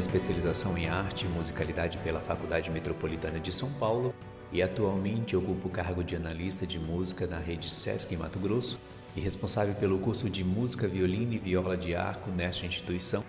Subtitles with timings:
[0.00, 4.14] especialização em arte e musicalidade pela Faculdade Metropolitana de São Paulo
[4.52, 8.80] e atualmente ocupa o cargo de analista de música na rede Sesc em Mato Grosso
[9.14, 13.24] e responsável pelo curso de música, violino e viola de arco nesta instituição,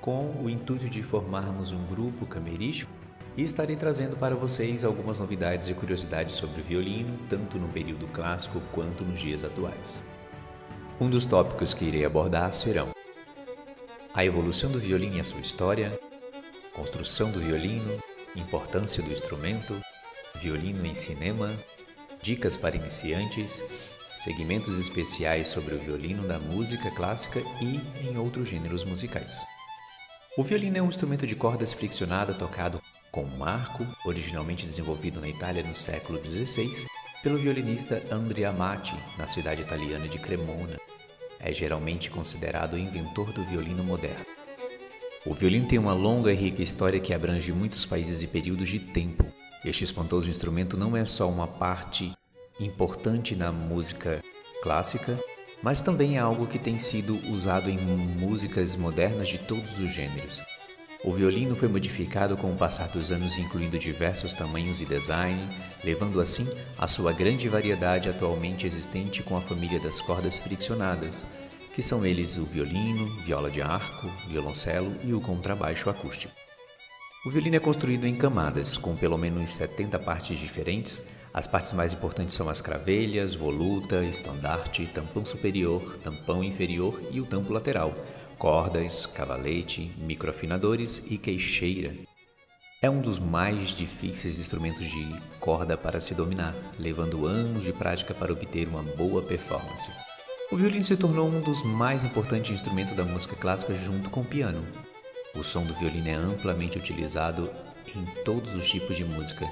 [0.00, 2.90] com o intuito de formarmos um grupo camerístico
[3.36, 8.06] e estarei trazendo para vocês algumas novidades e curiosidades sobre o violino, tanto no período
[8.08, 10.02] clássico quanto nos dias atuais.
[11.00, 12.93] Um dos tópicos que irei abordar serão
[14.14, 15.98] a evolução do violino e a sua história,
[16.72, 18.00] construção do violino,
[18.36, 19.80] importância do instrumento,
[20.36, 21.58] violino em cinema,
[22.22, 23.60] dicas para iniciantes,
[24.16, 29.44] segmentos especiais sobre o violino da música clássica e em outros gêneros musicais.
[30.38, 35.64] O violino é um instrumento de cordas friccionada tocado com marco, originalmente desenvolvido na Itália
[35.64, 36.86] no século XVI
[37.20, 40.78] pelo violinista Andrea Amati, na cidade italiana de Cremona.
[41.38, 44.24] É geralmente considerado o inventor do violino moderno.
[45.26, 48.78] O violino tem uma longa e rica história que abrange muitos países e períodos de
[48.78, 49.24] tempo.
[49.64, 52.12] Este espantoso instrumento não é só uma parte
[52.60, 54.22] importante na música
[54.62, 55.18] clássica,
[55.62, 60.42] mas também é algo que tem sido usado em músicas modernas de todos os gêneros.
[61.04, 65.46] O violino foi modificado com o passar dos anos, incluindo diversos tamanhos e design,
[65.84, 71.26] levando assim a sua grande variedade atualmente existente com a família das cordas friccionadas,
[71.74, 76.32] que são eles o violino, viola de arco, violoncelo e o contrabaixo acústico.
[77.26, 81.02] O violino é construído em camadas, com pelo menos 70 partes diferentes.
[81.34, 87.26] As partes mais importantes são as cravelhas, voluta, estandarte, tampão superior, tampão inferior e o
[87.26, 87.94] tampo lateral,
[88.44, 91.94] cordas, cavalete, microafinadores e queixeira.
[92.82, 95.02] É um dos mais difíceis instrumentos de
[95.40, 99.90] corda para se dominar, levando anos de prática para obter uma boa performance.
[100.52, 104.26] O violino se tornou um dos mais importantes instrumentos da música clássica junto com o
[104.26, 104.62] piano.
[105.34, 107.50] O som do violino é amplamente utilizado
[107.96, 109.48] em todos os tipos de música.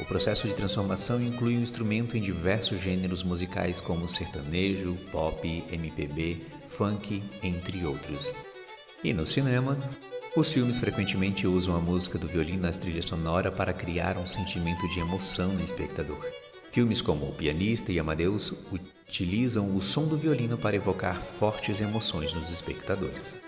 [0.00, 6.40] O processo de transformação inclui um instrumento em diversos gêneros musicais como sertanejo, pop, MPB,
[6.66, 8.34] funk, entre outros.
[9.04, 9.78] E no cinema,
[10.36, 14.88] os filmes frequentemente usam a música do violino nas trilhas sonoras para criar um sentimento
[14.88, 16.26] de emoção no espectador.
[16.68, 22.34] Filmes como O Pianista e Amadeus utilizam o som do violino para evocar fortes emoções
[22.34, 23.38] nos espectadores.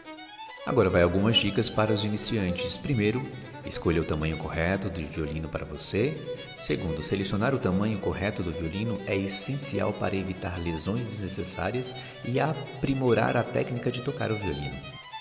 [0.66, 2.77] Agora vai algumas dicas para os iniciantes.
[2.77, 3.25] Primeiro,
[3.65, 6.12] escolha o tamanho correto do violino para você.
[6.59, 11.94] Segundo, selecionar o tamanho correto do violino é essencial para evitar lesões desnecessárias
[12.25, 14.75] e aprimorar a técnica de tocar o violino.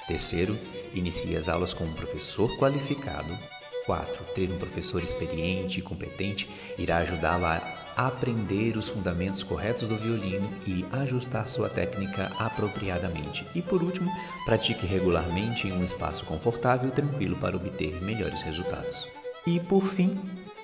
[0.08, 0.58] Terceiro,
[0.96, 3.38] inicie as aulas com um professor qualificado.
[3.86, 4.24] 4.
[4.34, 10.52] Ter um professor experiente e competente irá ajudá-lo a aprender os fundamentos corretos do violino
[10.66, 13.48] e ajustar sua técnica apropriadamente.
[13.56, 14.12] E por último,
[14.46, 19.08] pratique regularmente em um espaço confortável e tranquilo para obter melhores resultados.
[19.48, 20.20] E por fim,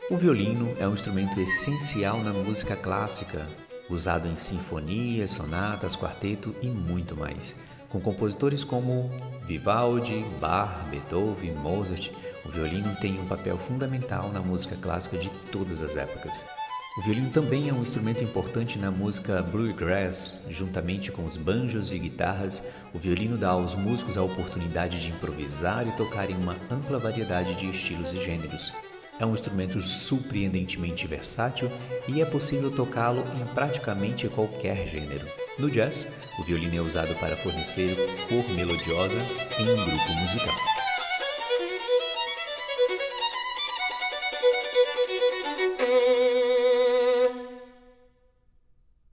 [0.10, 3.48] o violino é um instrumento essencial na música clássica,
[3.90, 7.56] usado em sinfonias, sonatas, quarteto e muito mais.
[7.90, 9.12] Com compositores como
[9.44, 12.12] Vivaldi, Bach, Beethoven, Mozart,
[12.46, 16.46] o violino tem um papel fundamental na música clássica de todas as épocas.
[16.98, 21.98] O violino também é um instrumento importante na música bluegrass, juntamente com os banjos e
[21.98, 22.62] guitarras.
[22.94, 27.56] O violino dá aos músicos a oportunidade de improvisar e tocar em uma ampla variedade
[27.56, 28.74] de estilos e gêneros.
[29.18, 31.72] É um instrumento surpreendentemente versátil
[32.10, 35.26] e é possível tocá-lo em praticamente qualquer gênero.
[35.58, 36.06] No jazz,
[36.38, 37.96] o violino é usado para fornecer
[38.28, 39.22] cor melodiosa
[39.58, 40.81] em um grupo musical.